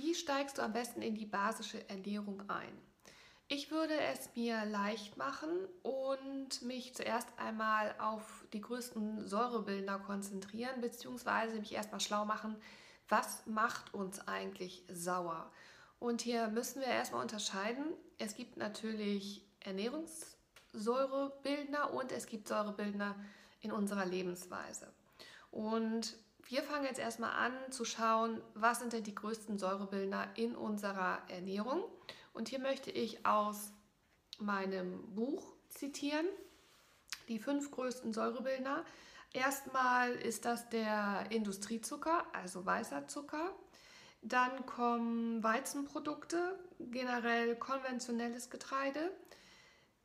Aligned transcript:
Wie 0.00 0.14
steigst 0.14 0.58
du 0.58 0.62
am 0.62 0.72
besten 0.72 1.02
in 1.02 1.16
die 1.16 1.26
basische 1.26 1.90
Ernährung 1.90 2.48
ein? 2.48 2.70
Ich 3.48 3.72
würde 3.72 4.00
es 4.00 4.30
mir 4.36 4.64
leicht 4.64 5.16
machen 5.16 5.50
und 5.82 6.62
mich 6.62 6.94
zuerst 6.94 7.26
einmal 7.36 7.96
auf 7.98 8.44
die 8.52 8.60
größten 8.60 9.26
Säurebildner 9.26 9.98
konzentrieren, 9.98 10.80
beziehungsweise 10.80 11.58
mich 11.58 11.74
erstmal 11.74 11.98
schlau 11.98 12.24
machen, 12.24 12.54
was 13.08 13.44
macht 13.46 13.92
uns 13.92 14.20
eigentlich 14.28 14.84
sauer? 14.88 15.50
Und 15.98 16.20
hier 16.20 16.46
müssen 16.46 16.78
wir 16.78 16.86
erstmal 16.86 17.22
unterscheiden. 17.22 17.86
Es 18.18 18.36
gibt 18.36 18.56
natürlich 18.56 19.44
Ernährungssäurebildner 19.58 21.92
und 21.92 22.12
es 22.12 22.26
gibt 22.26 22.46
Säurebildner 22.46 23.16
in 23.62 23.72
unserer 23.72 24.06
Lebensweise. 24.06 24.92
Und 25.50 26.14
wir 26.48 26.62
fangen 26.62 26.84
jetzt 26.84 26.98
erstmal 26.98 27.32
an 27.32 27.52
zu 27.70 27.84
schauen, 27.84 28.40
was 28.54 28.80
sind 28.80 28.94
denn 28.94 29.04
die 29.04 29.14
größten 29.14 29.58
Säurebildner 29.58 30.28
in 30.34 30.56
unserer 30.56 31.22
Ernährung. 31.28 31.84
Und 32.32 32.48
hier 32.48 32.58
möchte 32.58 32.90
ich 32.90 33.26
aus 33.26 33.70
meinem 34.38 35.14
Buch 35.14 35.54
zitieren, 35.68 36.26
die 37.28 37.38
fünf 37.38 37.70
größten 37.70 38.14
Säurebildner. 38.14 38.84
Erstmal 39.34 40.12
ist 40.12 40.46
das 40.46 40.70
der 40.70 41.26
Industriezucker, 41.30 42.24
also 42.32 42.64
weißer 42.64 43.08
Zucker. 43.08 43.54
Dann 44.22 44.64
kommen 44.64 45.42
Weizenprodukte, 45.42 46.58
generell 46.78 47.56
konventionelles 47.56 48.48
Getreide. 48.48 49.12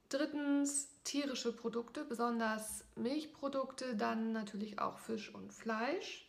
Drittens 0.10 0.90
tierische 1.06 1.56
Produkte, 1.56 2.04
besonders 2.04 2.84
Milchprodukte, 2.96 3.96
dann 3.96 4.34
natürlich 4.34 4.80
auch 4.80 5.00
Fisch 5.00 5.34
und 5.34 5.54
Fleisch. 5.54 6.23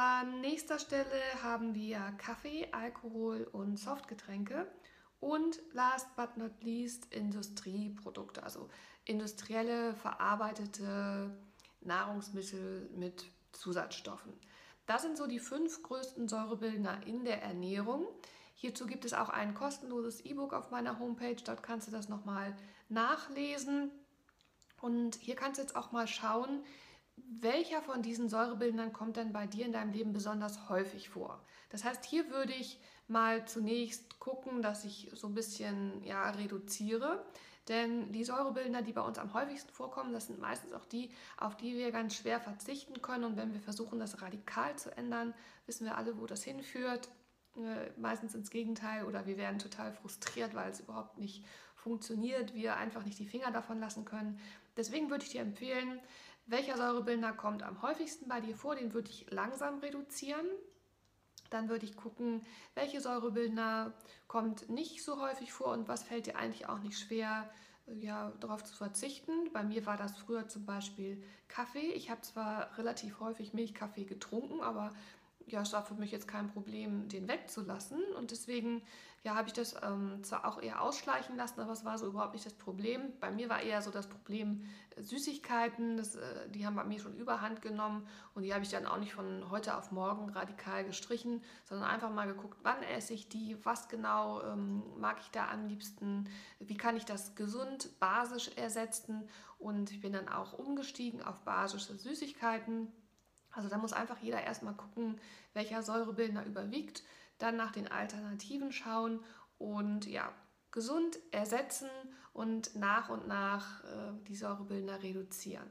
An 0.00 0.40
nächster 0.40 0.78
Stelle 0.78 1.20
haben 1.42 1.74
wir 1.74 1.98
Kaffee, 2.18 2.68
Alkohol 2.70 3.48
und 3.50 3.80
Softgetränke. 3.80 4.70
Und 5.18 5.58
last 5.72 6.14
but 6.14 6.36
not 6.36 6.52
least 6.62 7.12
Industrieprodukte, 7.12 8.44
also 8.44 8.68
industrielle 9.06 9.96
verarbeitete 9.96 11.36
Nahrungsmittel 11.80 12.88
mit 12.94 13.24
Zusatzstoffen. 13.50 14.32
Das 14.86 15.02
sind 15.02 15.16
so 15.16 15.26
die 15.26 15.40
fünf 15.40 15.82
größten 15.82 16.28
Säurebildner 16.28 17.04
in 17.04 17.24
der 17.24 17.42
Ernährung. 17.42 18.06
Hierzu 18.54 18.86
gibt 18.86 19.04
es 19.04 19.14
auch 19.14 19.30
ein 19.30 19.52
kostenloses 19.54 20.20
E-Book 20.20 20.52
auf 20.54 20.70
meiner 20.70 21.00
Homepage. 21.00 21.42
Dort 21.44 21.64
kannst 21.64 21.88
du 21.88 21.90
das 21.90 22.08
nochmal 22.08 22.56
nachlesen. 22.88 23.90
Und 24.80 25.16
hier 25.16 25.34
kannst 25.34 25.58
du 25.58 25.62
jetzt 25.62 25.74
auch 25.74 25.90
mal 25.90 26.06
schauen, 26.06 26.62
welcher 27.40 27.82
von 27.82 28.02
diesen 28.02 28.28
Säurebildern 28.28 28.92
kommt 28.92 29.16
denn 29.16 29.32
bei 29.32 29.46
dir 29.46 29.66
in 29.66 29.72
deinem 29.72 29.92
Leben 29.92 30.12
besonders 30.12 30.68
häufig 30.68 31.08
vor? 31.08 31.42
Das 31.70 31.84
heißt, 31.84 32.04
hier 32.04 32.30
würde 32.30 32.52
ich 32.52 32.80
mal 33.06 33.46
zunächst 33.46 34.18
gucken, 34.18 34.62
dass 34.62 34.84
ich 34.84 35.10
so 35.14 35.26
ein 35.26 35.34
bisschen 35.34 36.02
ja, 36.04 36.30
reduziere. 36.30 37.24
Denn 37.68 38.12
die 38.12 38.24
Säurebildner, 38.24 38.80
die 38.82 38.92
bei 38.92 39.02
uns 39.02 39.18
am 39.18 39.34
häufigsten 39.34 39.70
vorkommen, 39.72 40.14
das 40.14 40.26
sind 40.26 40.40
meistens 40.40 40.72
auch 40.72 40.86
die, 40.86 41.10
auf 41.36 41.56
die 41.56 41.76
wir 41.76 41.92
ganz 41.92 42.14
schwer 42.14 42.40
verzichten 42.40 43.02
können. 43.02 43.24
Und 43.24 43.36
wenn 43.36 43.52
wir 43.52 43.60
versuchen, 43.60 43.98
das 43.98 44.22
radikal 44.22 44.76
zu 44.76 44.96
ändern, 44.96 45.34
wissen 45.66 45.84
wir 45.84 45.96
alle, 45.96 46.18
wo 46.18 46.26
das 46.26 46.44
hinführt. 46.44 47.10
Äh, 47.56 47.90
meistens 47.98 48.34
ins 48.34 48.50
Gegenteil 48.50 49.04
oder 49.04 49.26
wir 49.26 49.36
werden 49.36 49.58
total 49.58 49.92
frustriert, 49.92 50.54
weil 50.54 50.70
es 50.70 50.80
überhaupt 50.80 51.18
nicht 51.18 51.44
funktioniert, 51.74 52.54
wir 52.54 52.76
einfach 52.76 53.04
nicht 53.04 53.18
die 53.18 53.26
Finger 53.26 53.50
davon 53.50 53.80
lassen 53.80 54.04
können. 54.04 54.38
Deswegen 54.76 55.10
würde 55.10 55.24
ich 55.24 55.30
dir 55.30 55.40
empfehlen, 55.40 56.00
welcher 56.48 56.76
Säurebildner 56.76 57.32
kommt 57.32 57.62
am 57.62 57.82
häufigsten 57.82 58.28
bei 58.28 58.40
dir 58.40 58.56
vor? 58.56 58.74
Den 58.74 58.94
würde 58.94 59.10
ich 59.10 59.30
langsam 59.30 59.78
reduzieren. 59.78 60.46
Dann 61.50 61.68
würde 61.68 61.86
ich 61.86 61.96
gucken, 61.96 62.42
welche 62.74 63.00
Säurebildner 63.00 63.94
kommt 64.26 64.68
nicht 64.68 65.02
so 65.02 65.20
häufig 65.20 65.52
vor 65.52 65.72
und 65.72 65.88
was 65.88 66.02
fällt 66.02 66.26
dir 66.26 66.36
eigentlich 66.36 66.68
auch 66.68 66.80
nicht 66.80 66.98
schwer, 66.98 67.48
ja, 67.86 68.32
darauf 68.40 68.64
zu 68.64 68.74
verzichten. 68.74 69.50
Bei 69.52 69.62
mir 69.62 69.86
war 69.86 69.96
das 69.96 70.16
früher 70.16 70.46
zum 70.48 70.66
Beispiel 70.66 71.22
Kaffee. 71.48 71.92
Ich 71.92 72.10
habe 72.10 72.20
zwar 72.20 72.76
relativ 72.76 73.20
häufig 73.20 73.54
Milchkaffee 73.54 74.04
getrunken, 74.04 74.60
aber 74.60 74.92
ja, 75.48 75.62
es 75.62 75.72
war 75.72 75.84
für 75.84 75.94
mich 75.94 76.10
jetzt 76.10 76.28
kein 76.28 76.48
Problem, 76.48 77.08
den 77.08 77.28
wegzulassen. 77.28 78.02
Und 78.16 78.30
deswegen 78.30 78.82
ja, 79.24 79.34
habe 79.34 79.48
ich 79.48 79.52
das 79.52 79.74
ähm, 79.82 80.22
zwar 80.22 80.44
auch 80.44 80.62
eher 80.62 80.80
ausschleichen 80.80 81.36
lassen, 81.36 81.60
aber 81.60 81.72
es 81.72 81.84
war 81.84 81.98
so 81.98 82.06
überhaupt 82.06 82.34
nicht 82.34 82.46
das 82.46 82.54
Problem. 82.54 83.12
Bei 83.18 83.30
mir 83.30 83.48
war 83.48 83.60
eher 83.60 83.82
so 83.82 83.90
das 83.90 84.06
Problem 84.06 84.64
äh, 84.96 85.02
Süßigkeiten, 85.02 85.96
das, 85.96 86.14
äh, 86.14 86.48
die 86.50 86.64
haben 86.64 86.76
bei 86.76 86.84
mir 86.84 87.00
schon 87.00 87.16
überhand 87.16 87.60
genommen 87.60 88.06
und 88.34 88.44
die 88.44 88.54
habe 88.54 88.62
ich 88.62 88.70
dann 88.70 88.86
auch 88.86 88.98
nicht 88.98 89.14
von 89.14 89.50
heute 89.50 89.76
auf 89.76 89.90
morgen 89.90 90.30
radikal 90.30 90.84
gestrichen, 90.84 91.42
sondern 91.64 91.90
einfach 91.90 92.12
mal 92.12 92.28
geguckt, 92.28 92.58
wann 92.62 92.82
esse 92.84 93.12
ich 93.12 93.28
die, 93.28 93.56
was 93.64 93.88
genau 93.88 94.40
ähm, 94.42 94.84
mag 94.98 95.18
ich 95.20 95.30
da 95.30 95.50
am 95.50 95.66
liebsten, 95.66 96.28
wie 96.60 96.76
kann 96.76 96.96
ich 96.96 97.04
das 97.04 97.34
gesund, 97.34 97.98
basisch 97.98 98.50
ersetzen 98.56 99.28
und 99.58 99.90
ich 99.90 100.00
bin 100.00 100.12
dann 100.12 100.28
auch 100.28 100.52
umgestiegen 100.52 101.22
auf 101.22 101.40
basische 101.40 101.94
Süßigkeiten 101.94 102.92
also 103.52 103.68
da 103.68 103.78
muss 103.78 103.92
einfach 103.92 104.18
jeder 104.18 104.42
erstmal 104.42 104.74
gucken, 104.74 105.20
welcher 105.54 105.82
Säurebildner 105.82 106.44
überwiegt, 106.44 107.02
dann 107.38 107.56
nach 107.56 107.72
den 107.72 107.90
Alternativen 107.90 108.72
schauen 108.72 109.20
und 109.58 110.06
ja, 110.06 110.32
gesund 110.70 111.18
ersetzen 111.30 111.88
und 112.32 112.76
nach 112.76 113.08
und 113.08 113.26
nach 113.26 113.82
äh, 113.84 114.12
die 114.28 114.36
Säurebildner 114.36 115.02
reduzieren. 115.02 115.70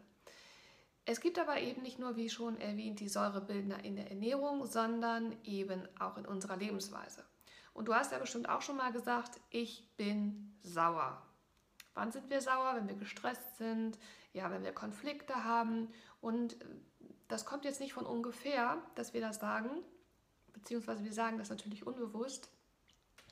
Es 1.05 1.21
gibt 1.21 1.39
aber 1.39 1.61
eben 1.61 1.83
nicht 1.83 1.99
nur, 1.99 2.17
wie 2.17 2.29
schon 2.29 2.59
erwähnt, 2.59 2.99
die 2.99 3.07
Säurebildner 3.07 3.85
in 3.85 3.95
der 3.95 4.09
Ernährung, 4.09 4.65
sondern 4.65 5.37
eben 5.45 5.87
auch 5.99 6.17
in 6.17 6.25
unserer 6.25 6.57
Lebensweise. 6.57 7.23
Und 7.73 7.87
du 7.87 7.93
hast 7.93 8.11
ja 8.11 8.19
bestimmt 8.19 8.49
auch 8.49 8.61
schon 8.61 8.75
mal 8.75 8.91
gesagt, 8.91 9.39
ich 9.49 9.87
bin 9.95 10.57
sauer. 10.63 11.21
Wann 11.93 12.11
sind 12.11 12.29
wir 12.29 12.41
sauer? 12.41 12.73
Wenn 12.75 12.89
wir 12.89 12.95
gestresst 12.95 13.57
sind, 13.57 13.97
ja, 14.33 14.51
wenn 14.51 14.63
wir 14.63 14.73
Konflikte 14.73 15.45
haben. 15.45 15.87
Und 16.19 16.61
äh, 16.61 16.65
das 17.27 17.45
kommt 17.45 17.65
jetzt 17.65 17.79
nicht 17.79 17.93
von 17.93 18.05
ungefähr, 18.05 18.81
dass 18.95 19.13
wir 19.13 19.21
das 19.21 19.39
sagen, 19.39 19.69
beziehungsweise 20.53 21.03
wir 21.03 21.13
sagen 21.13 21.37
das 21.37 21.49
natürlich 21.49 21.85
unbewusst. 21.85 22.49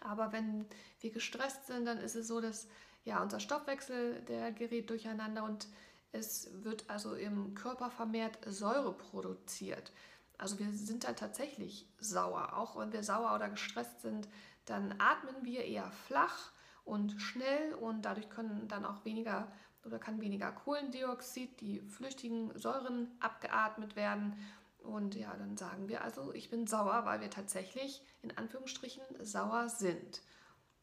Aber 0.02 0.32
wenn 0.32 0.66
wir 1.00 1.12
gestresst 1.12 1.68
sind, 1.68 1.86
dann 1.86 1.98
ist 1.98 2.16
es 2.16 2.28
so, 2.28 2.42
dass 2.42 2.68
ja 3.06 3.22
unser 3.22 3.40
Stoffwechsel, 3.40 4.22
der 4.22 4.52
gerät 4.52 4.90
durcheinander 4.90 5.44
und 5.44 5.68
es 6.12 6.50
wird 6.64 6.90
also 6.90 7.16
im 7.16 7.56
Körper 7.56 7.90
vermehrt 7.90 8.40
Säure 8.46 8.94
produziert. 8.94 9.92
Also 10.38 10.60
wir 10.60 10.72
sind 10.72 11.04
dann 11.04 11.16
tatsächlich 11.16 11.88
sauer. 12.00 12.58
Auch 12.58 12.78
wenn 12.78 12.94
wir 12.94 13.04
sauer 13.04 13.36
oder 13.36 13.50
gestresst 13.50 14.02
sind, 14.02 14.28
dann 14.66 14.96
atmen 15.00 15.44
wir 15.44 15.64
eher 15.64 15.92
flach 15.92 16.52
und 16.84 17.22
schnell 17.22 17.74
und 17.76 18.04
dadurch 18.04 18.30
können 18.30 18.68
dann 18.68 18.86
auch 18.86 19.06
weniger 19.06 19.52
oder 19.86 20.00
kann 20.00 20.22
weniger 20.22 20.52
Kohlendioxid, 20.52 21.62
die 21.62 21.82
flüchtigen 21.82 22.58
Säuren 22.58 23.12
abgeatmet 23.20 23.96
werden. 23.96 24.34
Und 24.80 25.16
ja, 25.16 25.36
dann 25.36 25.58
sagen 25.58 25.88
wir 25.88 26.04
also, 26.04 26.34
ich 26.34 26.50
bin 26.50 26.68
sauer, 26.68 27.06
weil 27.06 27.22
wir 27.22 27.30
tatsächlich 27.30 28.04
in 28.22 28.36
Anführungsstrichen 28.38 29.04
sauer 29.22 29.70
sind. 29.70 30.22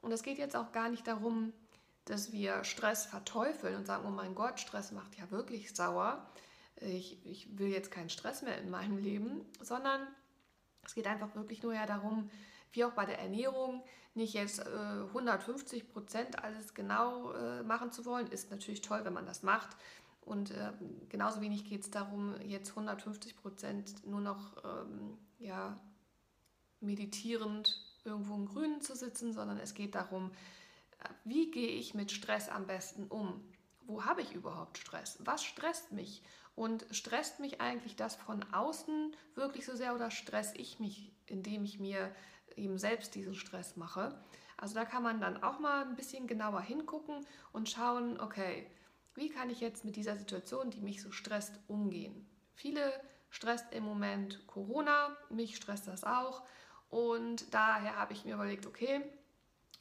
Und 0.01 0.13
es 0.13 0.23
geht 0.23 0.39
jetzt 0.39 0.57
auch 0.57 0.73
gar 0.73 0.89
nicht 0.89 1.07
darum, 1.07 1.53
dass 2.05 2.33
wir 2.33 2.65
Stress 2.65 3.07
verteufeln 3.07 3.77
und 3.77 3.87
sagen, 3.87 4.05
oh 4.07 4.11
mein 4.11 4.35
Gott, 4.35 4.59
Stress 4.59 4.91
macht 4.91 5.17
ja 5.17 5.31
wirklich 5.31 5.75
sauer. 5.75 6.27
Ich, 6.77 7.25
ich 7.25 7.59
will 7.59 7.69
jetzt 7.69 7.93
keinen 7.93 8.11
Stress 8.11 8.43
mehr 8.43 8.59
in 8.59 8.71
meinem 8.71 8.99
Leben, 8.99 9.47
sondern 9.61 10.01
es 10.85 10.95
geht 10.95 11.07
einfach 11.07 11.35
wirklich 11.37 11.63
nur 11.63 11.75
ja 11.75 11.87
darum, 11.87 12.29
wie 12.73 12.85
auch 12.85 12.93
bei 12.93 13.07
der 13.07 13.19
Ernährung, 13.19 13.83
nicht 14.15 14.35
jetzt 14.35 14.61
äh, 14.61 15.05
150 15.09 15.89
Prozent 15.89 16.43
alles 16.43 16.75
genau 16.75 17.33
äh, 17.33 17.63
machen 17.63 17.93
zu 17.93 18.05
wollen, 18.05 18.27
ist 18.27 18.51
natürlich 18.51 18.83
toll, 18.83 19.05
wenn 19.05 19.15
man 19.15 19.27
das 19.27 19.43
macht. 19.43 19.77
Und 20.25 20.53
äh, 20.53 20.73
genauso 21.09 21.41
wenig 21.41 21.65
geht 21.65 21.83
es 21.83 21.91
darum, 21.91 22.35
jetzt 22.43 22.71
150 22.71 23.37
Prozent 23.37 24.07
nur 24.07 24.21
noch 24.21 24.57
ähm, 24.65 25.19
ja, 25.39 25.81
meditierend 26.81 27.85
irgendwo 28.05 28.35
im 28.35 28.47
Grünen 28.47 28.81
zu 28.81 28.95
sitzen, 28.95 29.33
sondern 29.33 29.59
es 29.59 29.75
geht 29.75 29.95
darum, 29.95 30.31
äh, 31.01 31.09
wie 31.25 31.51
gehe 31.51 31.71
ich 31.71 31.95
mit 31.95 32.13
Stress 32.13 32.49
am 32.49 32.67
besten 32.67 33.07
um? 33.09 33.43
Wo 33.85 34.05
habe 34.05 34.23
ich 34.23 34.35
überhaupt 34.35 34.79
Stress? 34.79 35.19
Was 35.21 35.43
stresst 35.43 35.93
mich? 35.93 36.23
Und 36.55 36.85
stresst 36.91 37.41
mich 37.41 37.61
eigentlich 37.61 37.97
das 37.97 38.15
von 38.15 38.45
außen 38.53 39.17
wirklich 39.35 39.65
so 39.65 39.75
sehr 39.75 39.95
oder 39.95 40.11
stress 40.11 40.53
ich 40.55 40.79
mich, 40.79 41.11
indem 41.27 41.65
ich 41.65 41.81
mir 41.81 42.15
eben 42.57 42.79
selbst 42.79 43.15
diesen 43.15 43.35
Stress 43.35 43.77
mache. 43.77 44.19
Also 44.57 44.75
da 44.75 44.85
kann 44.85 45.03
man 45.03 45.21
dann 45.21 45.43
auch 45.43 45.59
mal 45.59 45.85
ein 45.85 45.97
bisschen 45.97 46.27
genauer 46.27 46.61
hingucken 46.61 47.27
und 47.53 47.69
schauen, 47.69 48.21
okay, 48.21 48.67
wie 49.15 49.29
kann 49.29 49.51
ich 49.51 49.61
jetzt 49.61 49.85
mit 49.85 49.97
dieser 49.97 50.17
Situation, 50.17 50.71
die 50.71 50.81
mich 50.81 51.03
so 51.03 51.11
stresst, 51.11 51.59
umgehen? 51.69 52.27
Viele 52.55 52.93
stresst 53.31 53.73
im 53.73 53.85
Moment 53.85 54.47
Corona, 54.47 55.17
mich 55.31 55.57
stresst 55.57 55.89
das 55.89 56.05
auch. 56.05 56.43
Und 56.91 57.53
daher 57.53 57.97
habe 57.97 58.13
ich 58.13 58.25
mir 58.25 58.35
überlegt, 58.35 58.67
okay, 58.67 59.03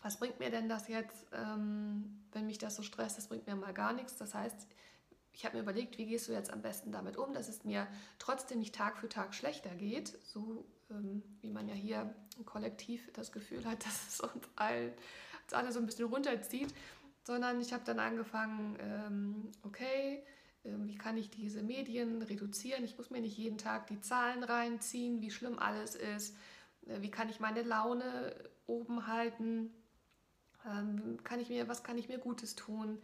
was 0.02 0.18
bringt 0.18 0.40
mir 0.40 0.50
denn 0.50 0.68
das 0.68 0.88
jetzt, 0.88 1.28
ähm, 1.34 2.24
wenn 2.32 2.48
mich 2.48 2.58
das 2.58 2.76
so 2.76 2.82
stresst? 2.82 3.18
Das 3.18 3.28
bringt 3.28 3.46
mir 3.48 3.56
mal 3.56 3.74
gar 3.74 3.94
nichts. 3.94 4.18
Das 4.18 4.34
heißt, 4.34 4.68
ich 5.34 5.46
habe 5.46 5.58
mir 5.58 5.64
überlegt, 5.64 5.98
wie 5.98 6.06
gehst 6.06 6.28
du 6.28 6.34
jetzt 6.34 6.52
am 6.52 6.62
besten 6.62 6.92
damit 6.92 7.18
um, 7.18 7.34
dass 7.34 7.48
es 7.48 7.64
mir 7.64 7.88
trotzdem 8.20 8.60
nicht 8.60 8.76
Tag 8.76 8.98
für 8.98 9.10
Tag 9.10 9.34
schlechter 9.34 9.70
geht, 9.76 10.18
so 10.24 10.66
wie 11.42 11.50
man 11.50 11.68
ja 11.68 11.76
hier 11.76 12.14
Kollektiv 12.46 13.12
das 13.14 13.32
Gefühl 13.32 13.66
hat, 13.66 13.86
dass 13.86 14.08
es 14.08 14.20
uns, 14.22 14.48
allen, 14.56 14.92
uns 15.44 15.54
alle 15.54 15.72
so 15.72 15.80
ein 15.80 15.86
bisschen 15.86 16.08
runterzieht, 16.08 16.74
sondern 17.24 17.62
ich 17.62 17.74
habe 17.74 17.84
dann 17.86 18.00
angefangen, 18.00 18.78
ähm, 18.80 19.52
okay, 19.64 20.24
ähm, 20.64 20.88
wie 20.88 20.98
kann 20.98 21.18
ich 21.18 21.30
diese 21.30 21.64
Medien 21.64 22.22
reduzieren? 22.22 22.84
Ich 22.84 22.98
muss 22.98 23.10
mir 23.10 23.22
nicht 23.22 23.38
jeden 23.38 23.58
Tag 23.58 23.88
die 23.88 24.02
Zahlen 24.02 24.44
reinziehen, 24.44 25.22
wie 25.22 25.32
schlimm 25.32 25.60
alles 25.60 25.96
ist. 25.96 26.36
Äh, 26.88 27.02
wie 27.02 27.12
kann 27.12 27.30
ich 27.30 27.40
meine 27.40 27.64
Laune 27.64 28.36
oben 28.68 29.08
halten? 29.08 29.74
Ähm, 30.66 31.18
kann 31.24 31.40
ich 31.40 31.50
mir, 31.50 31.68
was 31.68 31.84
kann 31.84 31.98
ich 31.98 32.08
mir 32.08 32.20
Gutes 32.20 32.56
tun? 32.56 33.00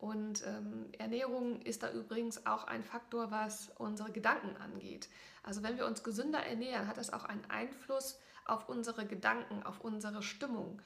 Und 0.00 0.42
ähm, 0.46 0.86
Ernährung 0.98 1.60
ist 1.60 1.82
da 1.82 1.92
übrigens 1.92 2.46
auch 2.46 2.64
ein 2.64 2.82
Faktor, 2.82 3.30
was 3.30 3.70
unsere 3.76 4.10
Gedanken 4.10 4.56
angeht. 4.56 5.10
Also 5.42 5.62
wenn 5.62 5.76
wir 5.76 5.86
uns 5.86 6.02
gesünder 6.02 6.40
ernähren, 6.40 6.86
hat 6.86 6.96
das 6.96 7.12
auch 7.12 7.24
einen 7.24 7.44
Einfluss 7.50 8.18
auf 8.46 8.70
unsere 8.70 9.06
Gedanken, 9.06 9.62
auf 9.62 9.80
unsere 9.80 10.22
Stimmung. 10.22 10.80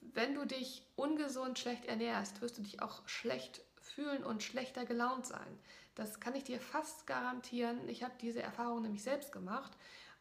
Wenn 0.00 0.34
du 0.34 0.44
dich 0.44 0.86
ungesund 0.96 1.58
schlecht 1.58 1.86
ernährst, 1.86 2.42
wirst 2.42 2.58
du 2.58 2.62
dich 2.62 2.82
auch 2.82 3.08
schlecht 3.08 3.62
fühlen 3.80 4.22
und 4.22 4.42
schlechter 4.42 4.84
gelaunt 4.84 5.26
sein. 5.26 5.58
Das 5.94 6.20
kann 6.20 6.34
ich 6.34 6.44
dir 6.44 6.60
fast 6.60 7.06
garantieren. 7.06 7.88
Ich 7.88 8.02
habe 8.02 8.14
diese 8.20 8.42
Erfahrung 8.42 8.82
nämlich 8.82 9.02
selbst 9.02 9.32
gemacht. 9.32 9.72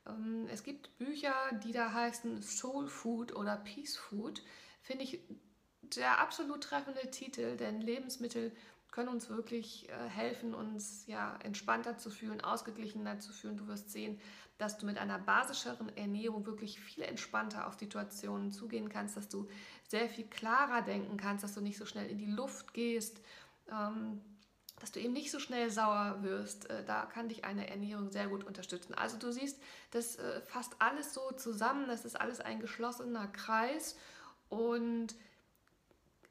Ähm, 0.08 0.48
es 0.50 0.64
gibt 0.64 0.98
Bücher, 0.98 1.34
die 1.66 1.74
da 1.74 1.92
heißen 1.92 2.42
Soul 2.42 2.88
Food 2.88 3.36
oder 3.36 3.58
Peace 3.58 3.98
Food. 3.98 4.42
Finde 4.82 5.04
ich 5.04 5.20
der 5.96 6.20
absolut 6.20 6.64
treffende 6.64 7.10
Titel, 7.12 7.58
denn 7.58 7.82
Lebensmittel 7.82 8.52
können 8.92 9.08
uns 9.08 9.30
wirklich 9.30 9.90
äh, 9.90 10.10
helfen, 10.10 10.54
uns 10.54 11.08
ja 11.08 11.38
entspannter 11.44 11.98
zu 11.98 12.10
fühlen, 12.10 12.42
ausgeglichener 12.42 13.20
zu 13.20 13.32
fühlen. 13.32 13.58
Du 13.58 13.68
wirst 13.68 13.90
sehen, 13.92 14.20
dass 14.58 14.78
du 14.78 14.86
mit 14.86 14.98
einer 14.98 15.18
basischeren 15.18 15.96
Ernährung 15.98 16.46
wirklich 16.46 16.80
viel 16.80 17.04
entspannter 17.04 17.68
auf 17.68 17.76
Situationen 17.76 18.52
zugehen 18.52 18.90
kannst, 18.90 19.16
dass 19.18 19.30
du 19.30 19.48
sehr 19.88 20.10
viel 20.10 20.28
klarer 20.28 20.82
denken 20.82 21.18
kannst, 21.18 21.44
dass 21.44 21.54
du 21.54 21.62
nicht 21.62 21.78
so 21.78 21.86
schnell 21.86 22.10
in 22.10 22.18
die 22.18 22.26
Luft 22.26 22.74
gehst, 22.74 23.22
ähm, 23.72 24.22
dass 24.80 24.92
du 24.92 25.00
eben 25.00 25.14
nicht 25.14 25.32
so 25.32 25.40
schnell 25.40 25.72
sauer 25.72 26.18
wirst. 26.22 26.70
Äh, 26.70 26.84
da 26.84 27.06
kann 27.06 27.30
dich 27.30 27.46
eine 27.46 27.70
Ernährung 27.70 28.12
sehr 28.12 28.28
gut 28.28 28.44
unterstützen. 28.44 28.94
Also 28.94 29.18
du 29.18 29.32
siehst, 29.32 29.62
das 29.92 30.18
äh, 30.18 30.42
fasst 30.42 30.76
alles 30.80 31.14
so 31.14 31.32
zusammen, 31.32 31.88
das 31.88 32.04
ist 32.04 32.20
alles 32.20 32.42
ein 32.42 32.60
geschlossener 32.60 33.28
Kreis 33.28 33.96
und 34.50 35.16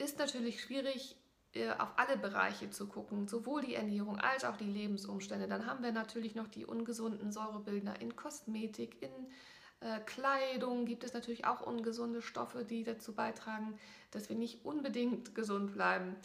ist 0.01 0.19
natürlich 0.19 0.63
schwierig, 0.63 1.17
äh, 1.55 1.71
auf 1.71 1.91
alle 1.97 2.17
Bereiche 2.17 2.71
zu 2.71 2.87
gucken, 2.87 3.29
sowohl 3.29 3.63
die 3.63 3.75
Ernährung 3.75 4.19
als 4.19 4.45
auch 4.45 4.57
die 4.57 4.65
Lebensumstände. 4.65 5.49
Dann 5.49 5.67
haben 5.67 5.83
wir 5.83 5.93
natürlich 5.93 6.35
noch 6.35 6.49
die 6.49 6.65
ungesunden 6.65 7.33
Säurebildner 7.33 8.01
in 8.01 8.17
Kosmetik, 8.17 9.03
in 9.03 9.11
äh, 9.81 9.99
Kleidung 10.01 10.85
gibt 10.85 11.05
es 11.05 11.15
natürlich 11.15 11.47
auch 11.47 11.63
ungesunde 11.63 12.23
Stoffe, 12.23 12.65
die 12.65 12.85
dazu 12.85 13.15
beitragen, 13.15 13.79
dass 14.11 14.29
wir 14.29 14.37
nicht 14.37 14.65
unbedingt 14.65 15.35
gesund 15.35 15.73
bleiben. 15.73 16.17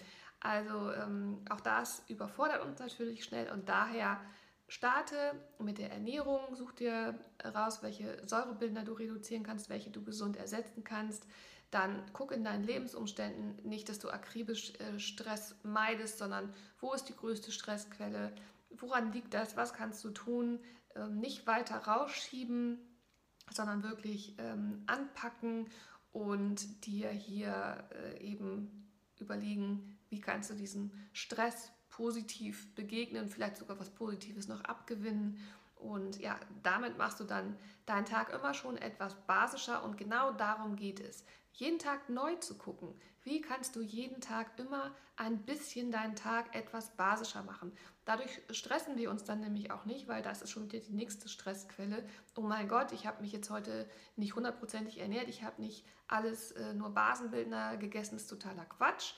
Also 0.41 0.91
ähm, 0.91 1.41
auch 1.49 1.61
das 1.61 2.03
überfordert 2.07 2.63
uns 2.63 2.79
natürlich 2.79 3.23
schnell 3.23 3.49
und 3.51 3.67
daher 3.69 4.19
starte 4.67 5.15
mit 5.59 5.77
der 5.77 5.91
Ernährung, 5.91 6.55
such 6.55 6.73
dir 6.73 7.17
raus, 7.43 7.81
welche 7.81 8.21
Säurebildner 8.27 8.83
du 8.83 8.93
reduzieren 8.93 9.43
kannst, 9.43 9.69
welche 9.69 9.89
du 9.89 10.03
gesund 10.03 10.37
ersetzen 10.37 10.83
kannst. 10.83 11.25
Dann 11.71 12.03
guck 12.13 12.31
in 12.31 12.43
deinen 12.43 12.63
Lebensumständen 12.63 13.67
nicht, 13.67 13.89
dass 13.89 13.99
du 13.99 14.09
akribisch 14.09 14.73
äh, 14.79 14.99
Stress 14.99 15.55
meidest, 15.63 16.17
sondern 16.17 16.53
wo 16.79 16.93
ist 16.93 17.05
die 17.05 17.15
größte 17.15 17.51
Stressquelle, 17.51 18.33
woran 18.69 19.11
liegt 19.11 19.33
das, 19.33 19.57
was 19.57 19.73
kannst 19.73 20.03
du 20.03 20.11
tun, 20.11 20.59
ähm, 20.95 21.19
nicht 21.19 21.47
weiter 21.47 21.77
rausschieben, 21.77 22.79
sondern 23.51 23.83
wirklich 23.83 24.35
ähm, 24.37 24.83
anpacken 24.87 25.67
und 26.11 26.85
dir 26.85 27.09
hier 27.09 27.83
äh, 27.91 28.23
eben 28.23 28.89
überlegen, 29.19 29.97
wie 30.09 30.21
kannst 30.21 30.49
du 30.49 30.53
diesem 30.53 30.91
Stress 31.13 31.71
positiv 31.89 32.73
begegnen, 32.75 33.29
vielleicht 33.29 33.57
sogar 33.57 33.79
was 33.79 33.89
Positives 33.89 34.47
noch 34.47 34.61
abgewinnen. 34.61 35.37
Und 35.85 36.19
ja, 36.19 36.39
damit 36.63 36.97
machst 36.97 37.19
du 37.19 37.23
dann 37.23 37.57
deinen 37.85 38.05
Tag 38.05 38.33
immer 38.33 38.53
schon 38.53 38.77
etwas 38.77 39.15
basischer 39.27 39.83
und 39.83 39.97
genau 39.97 40.31
darum 40.31 40.75
geht 40.75 40.99
es 40.99 41.23
jeden 41.53 41.79
Tag 41.79 42.09
neu 42.09 42.35
zu 42.35 42.57
gucken. 42.57 42.93
Wie 43.23 43.39
kannst 43.39 43.75
du 43.75 43.81
jeden 43.81 44.19
Tag 44.19 44.59
immer 44.59 44.93
ein 45.15 45.43
bisschen 45.45 45.91
deinen 45.91 46.15
Tag 46.15 46.53
etwas 46.55 46.95
basischer 46.97 47.43
machen? 47.43 47.71
Dadurch 48.03 48.41
stressen 48.49 48.97
wir 48.97 49.09
uns 49.09 49.23
dann 49.23 49.39
nämlich 49.39 49.71
auch 49.71 49.85
nicht, 49.85 50.07
weil 50.07 50.21
das 50.21 50.41
ist 50.41 50.51
schon 50.51 50.71
wieder 50.71 50.83
die 50.83 50.93
nächste 50.93 51.29
Stressquelle. 51.29 52.03
Oh 52.35 52.41
mein 52.41 52.67
Gott, 52.67 52.91
ich 52.91 53.07
habe 53.07 53.21
mich 53.21 53.31
jetzt 53.31 53.49
heute 53.49 53.87
nicht 54.15 54.35
hundertprozentig 54.35 54.99
ernährt, 54.99 55.29
ich 55.29 55.43
habe 55.43 55.61
nicht 55.61 55.85
alles 56.07 56.51
äh, 56.51 56.73
nur 56.73 56.89
Basenbildner 56.89 57.77
gegessen, 57.77 58.15
ist 58.15 58.27
totaler 58.27 58.65
Quatsch. 58.65 59.13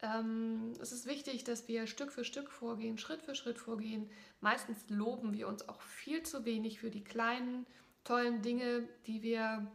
Ähm, 0.00 0.72
es 0.80 0.92
ist 0.92 1.06
wichtig, 1.06 1.44
dass 1.44 1.66
wir 1.66 1.86
Stück 1.86 2.12
für 2.12 2.24
Stück 2.24 2.50
vorgehen, 2.50 2.98
Schritt 2.98 3.22
für 3.22 3.34
Schritt 3.34 3.58
vorgehen. 3.58 4.08
Meistens 4.40 4.78
loben 4.88 5.32
wir 5.32 5.48
uns 5.48 5.68
auch 5.68 5.80
viel 5.80 6.22
zu 6.22 6.44
wenig 6.44 6.78
für 6.80 6.90
die 6.90 7.02
kleinen, 7.02 7.66
tollen 8.04 8.42
Dinge, 8.42 8.88
die 9.06 9.22
wir 9.22 9.66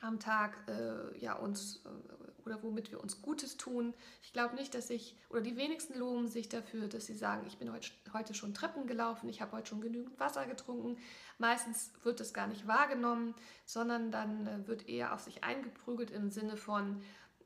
am 0.00 0.20
Tag 0.20 0.56
äh, 0.68 1.18
ja, 1.18 1.34
uns 1.34 1.84
äh, 1.84 2.16
oder 2.44 2.62
womit 2.62 2.92
wir 2.92 3.00
uns 3.00 3.22
Gutes 3.22 3.56
tun. 3.56 3.92
Ich 4.22 4.32
glaube 4.32 4.54
nicht, 4.54 4.74
dass 4.74 4.88
ich, 4.88 5.16
oder 5.30 5.40
die 5.40 5.56
wenigsten 5.56 5.98
loben 5.98 6.28
sich 6.28 6.48
dafür, 6.48 6.86
dass 6.86 7.06
sie 7.06 7.16
sagen, 7.16 7.44
ich 7.46 7.58
bin 7.58 7.72
heute, 7.72 7.90
heute 8.12 8.34
schon 8.34 8.54
Treppen 8.54 8.86
gelaufen, 8.86 9.28
ich 9.28 9.42
habe 9.42 9.52
heute 9.52 9.68
schon 9.68 9.80
genügend 9.80 10.18
Wasser 10.20 10.46
getrunken. 10.46 10.96
Meistens 11.38 11.92
wird 12.04 12.20
das 12.20 12.32
gar 12.32 12.46
nicht 12.46 12.68
wahrgenommen, 12.68 13.34
sondern 13.64 14.12
dann 14.12 14.46
äh, 14.46 14.66
wird 14.68 14.88
eher 14.88 15.12
auf 15.12 15.20
sich 15.20 15.42
eingeprügelt 15.42 16.12
im 16.12 16.30
Sinne 16.30 16.56
von, 16.56 17.02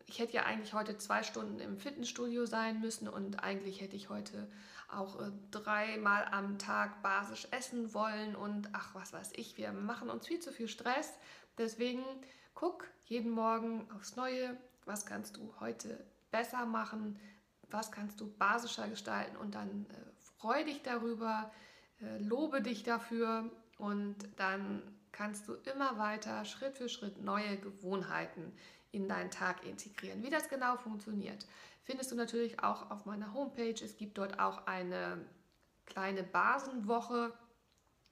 ich 0.06 0.18
hätte 0.18 0.34
ja 0.34 0.44
eigentlich 0.44 0.72
heute 0.72 0.98
zwei 0.98 1.22
Stunden 1.22 1.60
im 1.60 1.78
Fitnessstudio 1.78 2.46
sein 2.46 2.80
müssen 2.80 3.08
und 3.08 3.42
eigentlich 3.42 3.80
hätte 3.80 3.96
ich 3.96 4.08
heute 4.08 4.50
auch 4.88 5.20
äh, 5.20 5.30
dreimal 5.50 6.26
am 6.32 6.58
Tag 6.58 7.02
basisch 7.02 7.46
essen 7.52 7.94
wollen 7.94 8.34
und 8.34 8.68
ach, 8.72 8.94
was 8.94 9.12
weiß 9.12 9.32
ich, 9.36 9.56
wir 9.56 9.72
machen 9.72 10.10
uns 10.10 10.26
viel 10.26 10.40
zu 10.40 10.52
viel 10.52 10.68
Stress. 10.68 11.12
Deswegen 11.58 12.02
Guck 12.60 12.86
jeden 13.06 13.30
Morgen 13.30 13.88
aufs 13.96 14.16
Neue, 14.16 14.54
was 14.84 15.06
kannst 15.06 15.38
du 15.38 15.54
heute 15.60 16.04
besser 16.30 16.66
machen, 16.66 17.18
was 17.70 17.90
kannst 17.90 18.20
du 18.20 18.30
basischer 18.36 18.86
gestalten 18.86 19.36
und 19.36 19.54
dann 19.54 19.86
äh, 19.88 19.94
freu 20.36 20.62
dich 20.64 20.82
darüber, 20.82 21.50
äh, 22.02 22.18
lobe 22.18 22.60
dich 22.60 22.82
dafür 22.82 23.50
und 23.78 24.16
dann 24.36 24.82
kannst 25.10 25.48
du 25.48 25.54
immer 25.72 25.96
weiter 25.96 26.44
Schritt 26.44 26.76
für 26.76 26.90
Schritt 26.90 27.22
neue 27.22 27.56
Gewohnheiten 27.56 28.52
in 28.92 29.08
deinen 29.08 29.30
Tag 29.30 29.64
integrieren. 29.64 30.22
Wie 30.22 30.30
das 30.30 30.48
genau 30.48 30.76
funktioniert, 30.76 31.46
findest 31.82 32.10
du 32.10 32.16
natürlich 32.16 32.62
auch 32.62 32.90
auf 32.90 33.06
meiner 33.06 33.32
Homepage. 33.34 33.82
Es 33.82 33.96
gibt 33.96 34.18
dort 34.18 34.38
auch 34.40 34.66
eine 34.66 35.24
kleine 35.86 36.22
Basenwoche, 36.22 37.32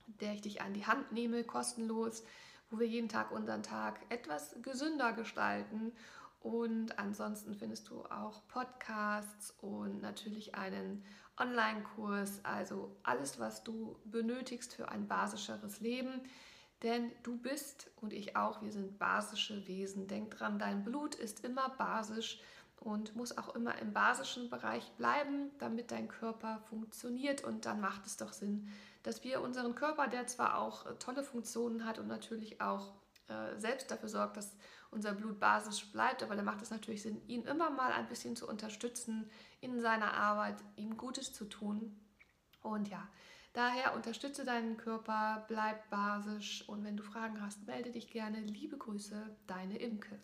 der 0.07 0.33
ich 0.33 0.41
dich 0.41 0.63
an 0.63 0.75
die 0.75 0.87
Hand 0.87 1.13
nehme, 1.13 1.45
kostenlos 1.45 2.23
wo 2.71 2.79
wir 2.79 2.87
jeden 2.87 3.09
Tag 3.09 3.31
unseren 3.33 3.63
Tag 3.63 4.01
etwas 4.09 4.55
gesünder 4.63 5.13
gestalten. 5.13 5.93
Und 6.41 6.99
ansonsten 6.99 7.55
findest 7.55 7.89
du 7.89 8.05
auch 8.05 8.47
Podcasts 8.49 9.55
und 9.61 10.01
natürlich 10.01 10.55
einen 10.55 11.05
Online-Kurs, 11.37 12.45
also 12.45 12.97
alles, 13.03 13.39
was 13.39 13.65
du 13.65 13.97
benötigst 14.05 14.75
für 14.75 14.89
ein 14.89 15.09
basischeres 15.09 15.81
Leben. 15.81 16.21
Denn 16.83 17.11
du 17.23 17.37
bist 17.37 17.91
und 17.97 18.13
ich 18.13 18.37
auch, 18.37 18.63
wir 18.63 18.73
sind 18.73 18.99
basische 18.99 19.67
Wesen. 19.67 20.07
Denk 20.07 20.31
dran, 20.31 20.59
dein 20.59 20.85
Blut 20.85 21.15
ist 21.17 21.45
immer 21.45 21.71
basisch 21.71 22.41
und 22.81 23.17
muss 23.17 23.37
auch 23.37 23.55
immer 23.57 23.77
im 23.79 23.93
basischen 23.93 24.49
Bereich 24.49 24.93
bleiben, 24.93 25.51
damit 25.59 25.91
dein 25.91 26.09
Körper 26.09 26.61
funktioniert. 26.69 27.43
Und 27.43 27.67
dann 27.67 27.81
macht 27.81 28.07
es 28.07 28.17
doch 28.17 28.33
Sinn, 28.33 28.69
dass 29.03 29.25
wir 29.25 29.41
unseren 29.41 29.75
Körper, 29.75 30.07
der 30.07 30.27
zwar 30.27 30.59
auch 30.59 30.87
äh, 30.87 30.95
tolle 30.99 31.25
Funktionen 31.25 31.85
hat 31.85 31.99
und 31.99 32.07
natürlich 32.07 32.61
auch 32.61 32.95
äh, 33.29 33.59
selbst 33.59 33.91
dafür 33.91 34.09
sorgt, 34.09 34.37
dass 34.37 34.57
unser 34.91 35.13
Blut 35.13 35.39
basisch 35.39 35.91
bleibt, 35.93 36.23
aber 36.23 36.35
da 36.35 36.43
macht 36.43 36.63
es 36.63 36.71
natürlich 36.71 37.03
Sinn, 37.03 37.21
ihn 37.27 37.45
immer 37.45 37.71
mal 37.71 37.93
ein 37.93 38.09
bisschen 38.09 38.37
zu 38.37 38.49
unterstützen 38.49 39.31
in 39.61 39.81
seiner 39.81 40.15
Arbeit, 40.15 40.57
ihm 40.77 40.97
Gutes 40.97 41.33
zu 41.33 41.45
tun. 41.45 41.95
Und 42.63 42.89
ja, 42.89 43.07
daher 43.53 43.95
unterstütze 43.95 44.45
deinen 44.45 44.77
Körper, 44.77 45.45
bleib 45.49 45.89
basisch 45.91 46.69
und 46.69 46.85
wenn 46.85 46.97
du 46.97 47.03
Fragen 47.03 47.41
hast, 47.41 47.67
melde 47.67 47.91
dich 47.91 48.11
gerne. 48.11 48.41
Liebe 48.41 48.77
Grüße, 48.77 49.37
deine 49.47 49.79
Imke. 49.79 50.19